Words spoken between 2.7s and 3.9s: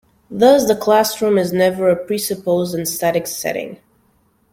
and static setting.